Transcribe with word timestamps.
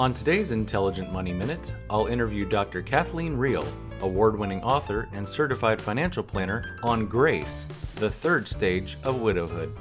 On 0.00 0.14
today's 0.14 0.50
Intelligent 0.50 1.12
Money 1.12 1.34
Minute, 1.34 1.70
I'll 1.90 2.06
interview 2.06 2.48
Dr. 2.48 2.80
Kathleen 2.80 3.36
Rehl, 3.36 3.68
award 4.00 4.38
winning 4.38 4.62
author 4.62 5.10
and 5.12 5.28
certified 5.28 5.78
financial 5.78 6.22
planner, 6.22 6.78
on 6.82 7.04
GRACE, 7.04 7.66
the 7.96 8.10
third 8.10 8.48
stage 8.48 8.96
of 9.04 9.20
widowhood. 9.20 9.76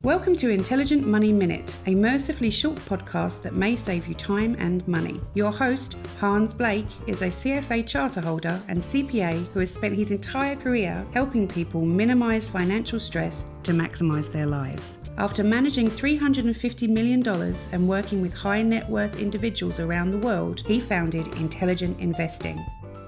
Welcome 0.00 0.34
to 0.36 0.48
Intelligent 0.48 1.06
Money 1.06 1.30
Minute, 1.30 1.76
a 1.84 1.94
mercifully 1.94 2.48
short 2.48 2.76
podcast 2.86 3.42
that 3.42 3.52
may 3.52 3.76
save 3.76 4.06
you 4.06 4.14
time 4.14 4.56
and 4.58 4.88
money. 4.88 5.20
Your 5.34 5.52
host, 5.52 5.98
Hans 6.18 6.54
Blake, 6.54 6.88
is 7.06 7.20
a 7.20 7.26
CFA 7.26 7.86
charter 7.86 8.22
holder 8.22 8.62
and 8.68 8.78
CPA 8.78 9.46
who 9.52 9.60
has 9.60 9.74
spent 9.74 9.94
his 9.94 10.10
entire 10.10 10.56
career 10.56 11.06
helping 11.12 11.46
people 11.46 11.82
minimize 11.84 12.48
financial 12.48 12.98
stress 12.98 13.44
to 13.62 13.72
maximize 13.72 14.32
their 14.32 14.46
lives. 14.46 14.96
After 15.16 15.44
managing 15.44 15.88
$350 15.88 16.88
million 16.88 17.22
and 17.70 17.88
working 17.88 18.20
with 18.20 18.34
high 18.34 18.62
net 18.62 18.88
worth 18.88 19.20
individuals 19.20 19.78
around 19.78 20.10
the 20.10 20.18
world, 20.18 20.66
he 20.66 20.80
founded 20.80 21.28
Intelligent 21.38 22.00
Investing. 22.00 22.58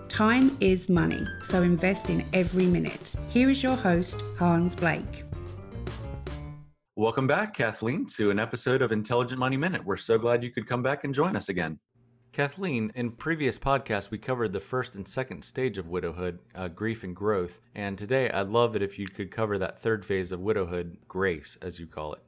Time 0.08 0.56
is 0.60 0.88
money, 0.88 1.26
so 1.42 1.64
invest 1.64 2.08
in 2.08 2.24
every 2.32 2.66
minute. 2.66 3.12
Here 3.28 3.50
is 3.50 3.60
your 3.60 3.74
host, 3.74 4.22
Hans 4.38 4.76
Blake. 4.76 5.24
Welcome 6.94 7.26
back, 7.26 7.54
Kathleen, 7.54 8.06
to 8.16 8.30
an 8.30 8.38
episode 8.38 8.82
of 8.82 8.92
Intelligent 8.92 9.40
Money 9.40 9.56
Minute. 9.56 9.84
We're 9.84 9.96
so 9.96 10.16
glad 10.16 10.44
you 10.44 10.52
could 10.52 10.68
come 10.68 10.84
back 10.84 11.02
and 11.02 11.12
join 11.12 11.34
us 11.34 11.48
again. 11.48 11.76
Kathleen, 12.36 12.92
in 12.94 13.12
previous 13.12 13.58
podcasts, 13.58 14.10
we 14.10 14.18
covered 14.18 14.52
the 14.52 14.60
first 14.60 14.94
and 14.94 15.08
second 15.08 15.42
stage 15.42 15.78
of 15.78 15.88
widowhood, 15.88 16.38
uh, 16.54 16.68
grief 16.68 17.02
and 17.02 17.16
growth. 17.16 17.60
And 17.74 17.96
today, 17.96 18.28
I'd 18.28 18.50
love 18.50 18.76
it 18.76 18.82
if 18.82 18.98
you 18.98 19.06
could 19.06 19.30
cover 19.30 19.56
that 19.56 19.80
third 19.80 20.04
phase 20.04 20.32
of 20.32 20.40
widowhood, 20.40 20.98
grace, 21.08 21.56
as 21.62 21.80
you 21.80 21.86
call 21.86 22.12
it. 22.12 22.22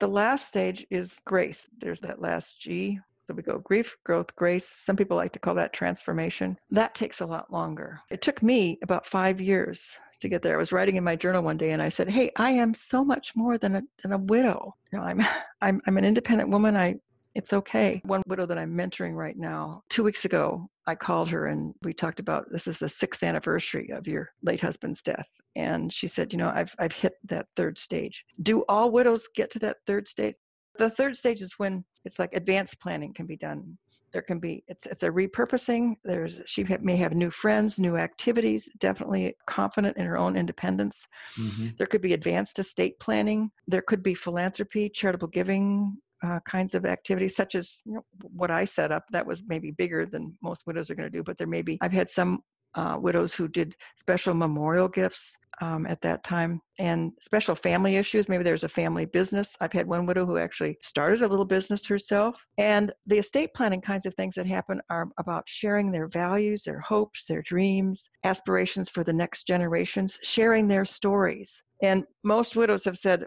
The 0.00 0.08
last 0.08 0.48
stage 0.48 0.84
is 0.90 1.20
grace. 1.24 1.68
There's 1.78 2.00
that 2.00 2.20
last 2.20 2.60
G. 2.60 2.98
So 3.22 3.32
we 3.32 3.44
go 3.44 3.58
grief, 3.58 3.96
growth, 4.02 4.34
grace. 4.34 4.66
Some 4.66 4.96
people 4.96 5.16
like 5.16 5.30
to 5.34 5.38
call 5.38 5.54
that 5.54 5.72
transformation. 5.72 6.58
That 6.72 6.96
takes 6.96 7.20
a 7.20 7.26
lot 7.26 7.52
longer. 7.52 8.00
It 8.10 8.22
took 8.22 8.42
me 8.42 8.80
about 8.82 9.06
five 9.06 9.40
years 9.40 9.96
to 10.18 10.28
get 10.28 10.42
there. 10.42 10.54
I 10.54 10.58
was 10.58 10.72
writing 10.72 10.96
in 10.96 11.04
my 11.04 11.14
journal 11.14 11.44
one 11.44 11.58
day 11.58 11.70
and 11.70 11.80
I 11.80 11.90
said, 11.90 12.10
Hey, 12.10 12.32
I 12.34 12.50
am 12.50 12.74
so 12.74 13.04
much 13.04 13.36
more 13.36 13.56
than 13.56 13.76
a, 13.76 13.82
than 14.02 14.14
a 14.14 14.18
widow. 14.18 14.74
You 14.90 14.98
know, 14.98 15.04
I'm, 15.04 15.22
I'm, 15.60 15.80
I'm 15.86 15.96
an 15.96 16.04
independent 16.04 16.50
woman. 16.50 16.76
I, 16.76 16.96
it's 17.34 17.52
okay. 17.52 18.00
One 18.04 18.22
widow 18.26 18.46
that 18.46 18.58
I'm 18.58 18.76
mentoring 18.76 19.14
right 19.14 19.36
now, 19.36 19.82
two 19.90 20.04
weeks 20.04 20.24
ago, 20.24 20.68
I 20.86 20.94
called 20.94 21.28
her 21.30 21.46
and 21.46 21.74
we 21.82 21.92
talked 21.92 22.20
about 22.20 22.46
this 22.50 22.66
is 22.66 22.78
the 22.78 22.88
sixth 22.88 23.22
anniversary 23.22 23.90
of 23.90 24.06
your 24.06 24.30
late 24.42 24.60
husband's 24.60 25.02
death. 25.02 25.26
And 25.56 25.92
she 25.92 26.06
said, 26.06 26.32
You 26.32 26.38
know, 26.38 26.52
I've, 26.54 26.74
I've 26.78 26.92
hit 26.92 27.14
that 27.24 27.46
third 27.56 27.78
stage. 27.78 28.24
Do 28.42 28.64
all 28.68 28.90
widows 28.90 29.28
get 29.34 29.50
to 29.52 29.58
that 29.60 29.78
third 29.86 30.06
stage? 30.06 30.34
The 30.76 30.90
third 30.90 31.16
stage 31.16 31.40
is 31.40 31.54
when 31.56 31.84
it's 32.04 32.18
like 32.18 32.34
advanced 32.34 32.80
planning 32.80 33.12
can 33.14 33.26
be 33.26 33.36
done 33.36 33.78
there 34.14 34.22
can 34.22 34.38
be 34.38 34.62
it's 34.68 34.86
it's 34.86 35.02
a 35.02 35.10
repurposing 35.10 35.96
there's 36.04 36.40
she 36.46 36.64
may 36.80 36.96
have 36.96 37.12
new 37.12 37.30
friends 37.30 37.78
new 37.80 37.96
activities 37.96 38.70
definitely 38.78 39.34
confident 39.46 39.96
in 39.98 40.06
her 40.06 40.16
own 40.16 40.36
independence 40.36 41.08
mm-hmm. 41.36 41.68
there 41.76 41.88
could 41.88 42.00
be 42.00 42.14
advanced 42.14 42.60
estate 42.60 42.98
planning 43.00 43.50
there 43.66 43.82
could 43.82 44.02
be 44.02 44.14
philanthropy 44.14 44.88
charitable 44.88 45.26
giving 45.28 45.96
uh, 46.24 46.40
kinds 46.46 46.74
of 46.74 46.86
activities 46.86 47.36
such 47.36 47.54
as 47.54 47.80
you 47.84 47.94
know, 47.94 48.04
what 48.34 48.50
i 48.50 48.64
set 48.64 48.90
up 48.90 49.04
that 49.10 49.26
was 49.26 49.42
maybe 49.46 49.70
bigger 49.70 50.06
than 50.06 50.36
most 50.42 50.66
widows 50.66 50.90
are 50.90 50.94
going 50.94 51.10
to 51.10 51.18
do 51.18 51.22
but 51.22 51.36
there 51.36 51.46
may 51.46 51.62
be 51.62 51.78
i've 51.82 51.92
had 51.92 52.08
some 52.08 52.40
uh, 52.74 52.96
widows 53.00 53.34
who 53.34 53.48
did 53.48 53.76
special 53.96 54.34
memorial 54.34 54.88
gifts 54.88 55.36
um, 55.60 55.86
at 55.86 56.00
that 56.00 56.24
time 56.24 56.60
and 56.78 57.12
special 57.20 57.54
family 57.54 57.96
issues. 57.96 58.28
Maybe 58.28 58.42
there's 58.42 58.64
a 58.64 58.68
family 58.68 59.04
business. 59.06 59.54
I've 59.60 59.72
had 59.72 59.86
one 59.86 60.06
widow 60.06 60.26
who 60.26 60.38
actually 60.38 60.76
started 60.82 61.22
a 61.22 61.28
little 61.28 61.44
business 61.44 61.86
herself. 61.86 62.44
And 62.58 62.92
the 63.06 63.18
estate 63.18 63.50
planning 63.54 63.80
kinds 63.80 64.06
of 64.06 64.14
things 64.14 64.34
that 64.34 64.46
happen 64.46 64.80
are 64.90 65.08
about 65.18 65.44
sharing 65.46 65.92
their 65.92 66.08
values, 66.08 66.62
their 66.62 66.80
hopes, 66.80 67.24
their 67.24 67.42
dreams, 67.42 68.10
aspirations 68.24 68.88
for 68.88 69.04
the 69.04 69.12
next 69.12 69.46
generations, 69.46 70.18
sharing 70.22 70.66
their 70.66 70.84
stories. 70.84 71.62
And 71.82 72.04
most 72.24 72.56
widows 72.56 72.84
have 72.84 72.96
said, 72.96 73.26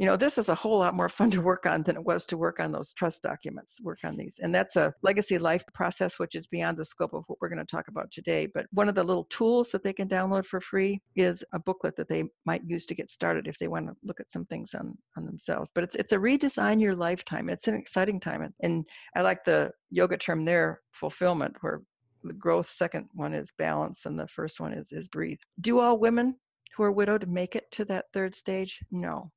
you 0.00 0.06
know, 0.06 0.16
this 0.16 0.38
is 0.38 0.48
a 0.48 0.54
whole 0.54 0.78
lot 0.78 0.94
more 0.94 1.10
fun 1.10 1.30
to 1.30 1.42
work 1.42 1.66
on 1.66 1.82
than 1.82 1.94
it 1.94 2.02
was 2.02 2.24
to 2.24 2.38
work 2.38 2.58
on 2.58 2.72
those 2.72 2.90
trust 2.94 3.22
documents, 3.22 3.76
work 3.82 3.98
on 4.02 4.16
these. 4.16 4.38
And 4.38 4.54
that's 4.54 4.76
a 4.76 4.94
legacy 5.02 5.36
life 5.36 5.62
process, 5.74 6.18
which 6.18 6.34
is 6.34 6.46
beyond 6.46 6.78
the 6.78 6.86
scope 6.86 7.12
of 7.12 7.24
what 7.26 7.38
we're 7.38 7.50
going 7.50 7.58
to 7.58 7.70
talk 7.70 7.88
about 7.88 8.10
today. 8.10 8.46
But 8.46 8.64
one 8.70 8.88
of 8.88 8.94
the 8.94 9.04
little 9.04 9.24
tools 9.24 9.70
that 9.72 9.84
they 9.84 9.92
can 9.92 10.08
download 10.08 10.46
for 10.46 10.58
free 10.58 11.02
is 11.16 11.44
a 11.52 11.58
booklet 11.58 11.96
that 11.96 12.08
they 12.08 12.24
might 12.46 12.64
use 12.64 12.86
to 12.86 12.94
get 12.94 13.10
started 13.10 13.46
if 13.46 13.58
they 13.58 13.68
want 13.68 13.88
to 13.88 13.96
look 14.02 14.20
at 14.20 14.32
some 14.32 14.46
things 14.46 14.70
on, 14.72 14.96
on 15.18 15.26
themselves. 15.26 15.70
But 15.74 15.84
it's, 15.84 15.96
it's 15.96 16.12
a 16.14 16.16
redesign 16.16 16.80
your 16.80 16.96
lifetime. 16.96 17.50
It's 17.50 17.68
an 17.68 17.74
exciting 17.74 18.20
time. 18.20 18.54
And, 18.60 18.86
I 19.14 19.20
like 19.20 19.44
the 19.44 19.70
yoga 19.90 20.16
term 20.16 20.46
there, 20.46 20.80
fulfillment, 20.92 21.56
where 21.60 21.82
the 22.24 22.32
growth 22.32 22.70
second 22.70 23.10
one 23.12 23.34
is 23.34 23.52
balance 23.58 24.06
and 24.06 24.18
the 24.18 24.28
first 24.28 24.60
one 24.60 24.72
is 24.72 24.92
is 24.92 25.08
breathe 25.08 25.38
do 25.60 25.80
all 25.80 25.98
women 25.98 26.36
who 26.76 26.82
are 26.82 26.92
widowed 26.92 27.26
make 27.28 27.56
it 27.56 27.64
to 27.72 27.84
that 27.86 28.04
third 28.12 28.34
stage 28.34 28.78
no 28.90 29.30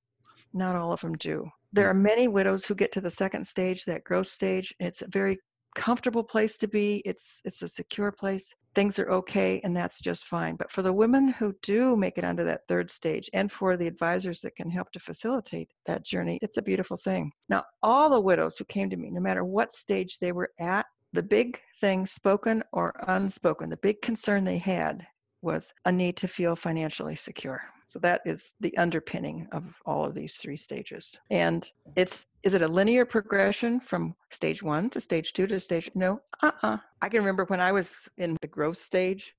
not 0.54 0.76
all 0.76 0.92
of 0.92 1.02
them 1.02 1.14
do. 1.16 1.50
There 1.72 1.88
mm. 1.88 1.92
are 1.92 1.96
many 1.96 2.28
widows 2.28 2.66
who 2.66 2.76
get 2.76 2.92
to 2.94 3.02
the 3.02 3.12
second 3.12 3.46
stage, 3.48 3.86
that 3.86 4.04
growth 4.04 4.28
stage. 4.28 4.74
It's 4.80 5.02
a 5.02 5.08
very 5.08 5.40
comfortable 5.76 6.24
place 6.24 6.58
to 6.58 6.68
be. 6.68 7.02
It's 7.06 7.42
it's 7.46 7.62
a 7.62 7.68
secure 7.68 8.12
place. 8.12 8.54
Things 8.76 8.98
are 8.98 9.12
okay 9.12 9.60
and 9.64 9.76
that's 9.76 10.00
just 10.00 10.26
fine. 10.26 10.56
But 10.56 10.72
for 10.72 10.82
the 10.82 10.94
women 10.94 11.30
who 11.30 11.54
do 11.62 11.96
make 11.96 12.18
it 12.18 12.24
onto 12.24 12.44
that 12.44 12.68
third 12.68 12.90
stage 12.90 13.30
and 13.34 13.52
for 13.52 13.78
the 13.78 13.88
advisors 13.88 14.42
that 14.42 14.56
can 14.56 14.70
help 14.70 14.92
to 14.92 15.00
facilitate 15.00 15.70
that 15.86 16.04
journey, 16.04 16.40
it's 16.42 16.58
a 16.58 16.62
beautiful 16.62 16.98
thing. 16.98 17.32
Now, 17.50 17.64
all 17.84 18.10
the 18.10 18.20
widows 18.20 18.58
who 18.58 18.66
came 18.66 18.90
to 18.90 18.98
me, 18.98 19.12
no 19.12 19.22
matter 19.22 19.44
what 19.44 19.74
stage 19.74 20.18
they 20.20 20.32
were 20.32 20.52
at, 20.60 20.86
the 21.14 21.24
big 21.24 21.62
thing, 21.80 22.08
spoken 22.08 22.64
or 22.74 22.94
unspoken, 23.08 23.70
the 23.70 23.78
big 23.78 24.02
concern 24.02 24.44
they 24.44 24.58
had 24.58 25.06
was 25.44 25.72
a 25.86 25.92
need 25.92 26.18
to 26.18 26.28
feel 26.28 26.56
financially 26.56 27.16
secure. 27.16 27.62
So 27.88 28.00
that 28.00 28.22
is 28.26 28.54
the 28.60 28.76
underpinning 28.78 29.48
of 29.52 29.64
all 29.86 30.06
of 30.06 30.14
these 30.14 30.36
three 30.36 30.58
stages. 30.58 31.16
And 31.30 31.70
it's 31.96 32.26
is 32.44 32.54
it 32.54 32.62
a 32.62 32.68
linear 32.68 33.06
progression 33.06 33.80
from 33.80 34.16
stage 34.30 34.62
one 34.62 34.90
to 34.92 35.00
stage 35.00 35.34
two 35.34 35.48
to 35.48 35.60
stage 35.60 35.90
no? 35.96 36.22
Uh-uh. 36.42 36.78
I 37.02 37.10
can 37.10 37.20
remember 37.20 37.46
when 37.46 37.62
I 37.62 37.72
was 37.72 38.10
in 38.18 38.38
the 38.42 38.48
growth 38.48 38.78
stage. 38.78 39.34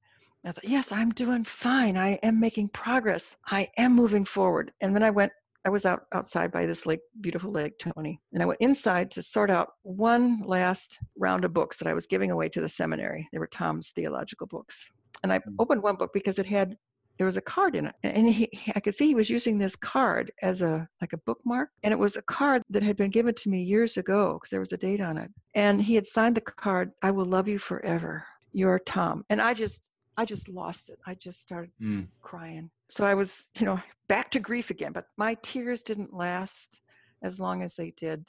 I 0.47 0.53
thought, 0.53 0.69
yes, 0.69 0.93
I'm 0.93 1.11
doing 1.11 1.45
fine. 1.45 1.97
I 1.97 2.19
am 2.23 2.39
making 2.39 2.69
progress. 2.69 3.37
I 3.47 3.69
am 3.79 3.95
moving 3.95 4.27
forward. 4.27 4.73
And 4.81 4.95
then 4.95 5.03
I 5.03 5.11
went 5.11 5.33
I 5.67 5.71
was 5.71 5.87
out 5.87 6.05
outside 6.13 6.53
by 6.53 6.67
this 6.67 6.85
lake, 6.85 7.01
beautiful 7.23 7.51
lake, 7.51 7.79
Tony, 7.79 8.21
and 8.35 8.43
I 8.43 8.47
went 8.47 8.61
inside 8.61 9.11
to 9.13 9.23
sort 9.23 9.51
out 9.51 9.71
one 9.83 10.43
last 10.43 10.99
round 11.17 11.47
of 11.47 11.55
books 11.55 11.79
that 11.79 11.89
I 11.89 11.95
was 11.95 12.07
giving 12.07 12.31
away 12.31 12.51
to 12.51 12.61
the 12.61 12.69
seminary. 12.69 13.27
They 13.33 13.39
were 13.39 13.47
Tom's 13.47 13.89
theological 13.89 14.47
books, 14.47 14.91
and 15.23 15.33
I 15.33 15.39
hmm. 15.39 15.55
opened 15.59 15.83
one 15.83 15.97
book 15.97 16.11
because 16.13 16.39
it 16.39 16.45
had 16.45 16.77
there 17.17 17.27
was 17.27 17.37
a 17.37 17.43
card 17.43 17.77
in 17.77 17.87
it 17.87 17.95
and 18.03 18.29
he, 18.29 18.49
i 18.75 18.81
could 18.81 18.95
see 18.95 19.07
he 19.07 19.15
was 19.15 19.31
using 19.31 19.59
this 19.59 19.77
card 19.77 20.33
as 20.43 20.63
a 20.63 20.89
like 21.01 21.13
a 21.13 21.19
bookmark 21.19 21.71
and 21.83 21.93
it 21.93 21.99
was 21.99 22.17
a 22.17 22.23
card 22.23 22.63
that 22.71 22.83
had 22.83 22.97
been 22.97 23.11
given 23.11 23.35
to 23.35 23.49
me 23.49 23.63
years 23.63 23.97
ago 23.97 24.35
because 24.35 24.51
there 24.51 24.61
was 24.61 24.73
a 24.73 24.77
date 24.77 25.01
on 25.01 25.17
it 25.17 25.31
and 25.55 25.81
he 25.81 25.95
had 25.95 26.07
signed 26.07 26.35
the 26.35 26.41
card 26.41 26.91
i 27.03 27.11
will 27.11 27.25
love 27.25 27.49
you 27.49 27.59
forever. 27.59 28.25
You're 28.53 28.79
tom. 28.79 29.25
And 29.31 29.41
i 29.41 29.55
just 29.55 29.91
i 30.17 30.25
just 30.25 30.49
lost 30.49 30.91
it. 30.91 30.99
I 31.07 31.15
just 31.15 31.41
started 31.43 31.71
mm. 31.81 32.07
crying. 32.21 32.71
So 32.89 33.05
i 33.05 33.15
was 33.15 33.49
you 33.59 33.67
know 33.67 33.81
back 34.09 34.31
to 34.33 34.41
grief 34.41 34.71
again 34.71 34.93
but 34.93 35.07
my 35.17 35.35
tears 35.43 35.83
didn't 35.83 36.15
last 36.15 36.83
as 37.23 37.39
long 37.39 37.63
as 37.63 37.75
they 37.75 37.93
did 37.97 38.25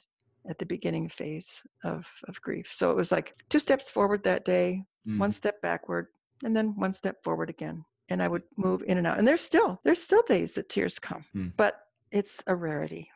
at 0.48 0.58
the 0.58 0.66
beginning 0.66 1.08
phase 1.08 1.60
of, 1.84 2.08
of 2.28 2.40
grief. 2.40 2.70
So 2.72 2.90
it 2.92 2.96
was 2.96 3.10
like 3.10 3.34
two 3.50 3.58
steps 3.58 3.90
forward 3.90 4.22
that 4.24 4.44
day 4.44 4.84
mm. 5.06 5.18
one 5.18 5.32
step 5.32 5.60
backward 5.60 6.06
and 6.44 6.54
then 6.54 6.74
one 6.76 6.92
step 6.92 7.16
forward 7.24 7.50
again 7.50 7.84
and 8.08 8.22
I 8.22 8.28
would 8.28 8.42
move 8.56 8.82
in 8.86 8.98
and 8.98 9.06
out. 9.06 9.18
And 9.18 9.26
there's 9.26 9.42
still 9.42 9.80
there's 9.84 10.02
still 10.02 10.22
days 10.22 10.52
that 10.52 10.68
tears 10.68 10.98
come, 10.98 11.24
mm. 11.34 11.52
but 11.56 11.86
it's 12.10 12.42
a 12.46 12.54
rarity 12.54 13.10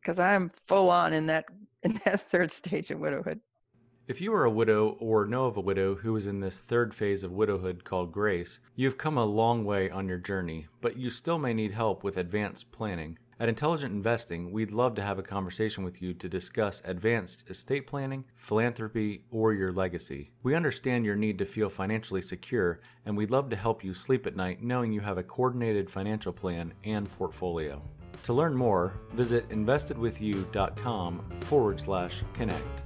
because 0.00 0.18
I'm 0.18 0.50
full 0.66 0.90
on 0.90 1.12
in 1.12 1.26
that 1.26 1.46
in 1.82 2.00
that 2.04 2.20
third 2.20 2.50
stage 2.50 2.90
of 2.90 3.00
widowhood. 3.00 3.40
If 4.08 4.20
you 4.20 4.32
are 4.34 4.44
a 4.44 4.50
widow 4.50 4.96
or 5.00 5.26
know 5.26 5.46
of 5.46 5.56
a 5.56 5.60
widow 5.60 5.96
who 5.96 6.14
is 6.14 6.28
in 6.28 6.38
this 6.38 6.60
third 6.60 6.94
phase 6.94 7.24
of 7.24 7.32
widowhood 7.32 7.82
called 7.82 8.12
grace, 8.12 8.60
you've 8.76 8.96
come 8.96 9.18
a 9.18 9.24
long 9.24 9.64
way 9.64 9.90
on 9.90 10.06
your 10.06 10.18
journey, 10.18 10.68
but 10.80 10.96
you 10.96 11.10
still 11.10 11.38
may 11.38 11.52
need 11.52 11.72
help 11.72 12.04
with 12.04 12.16
advanced 12.16 12.70
planning. 12.70 13.18
At 13.38 13.50
Intelligent 13.50 13.92
Investing, 13.92 14.50
we'd 14.50 14.70
love 14.70 14.94
to 14.94 15.02
have 15.02 15.18
a 15.18 15.22
conversation 15.22 15.84
with 15.84 16.00
you 16.00 16.14
to 16.14 16.26
discuss 16.26 16.80
advanced 16.86 17.44
estate 17.50 17.86
planning, 17.86 18.24
philanthropy, 18.36 19.24
or 19.30 19.52
your 19.52 19.72
legacy. 19.72 20.30
We 20.42 20.54
understand 20.54 21.04
your 21.04 21.16
need 21.16 21.36
to 21.38 21.44
feel 21.44 21.68
financially 21.68 22.22
secure, 22.22 22.80
and 23.04 23.14
we'd 23.14 23.30
love 23.30 23.50
to 23.50 23.56
help 23.56 23.84
you 23.84 23.92
sleep 23.92 24.26
at 24.26 24.36
night 24.36 24.62
knowing 24.62 24.90
you 24.90 25.00
have 25.00 25.18
a 25.18 25.22
coordinated 25.22 25.90
financial 25.90 26.32
plan 26.32 26.72
and 26.84 27.12
portfolio. 27.18 27.82
To 28.24 28.32
learn 28.32 28.56
more, 28.56 28.94
visit 29.12 29.46
investedwithyou.com 29.50 31.30
forward 31.40 31.78
slash 31.78 32.22
connect. 32.32 32.85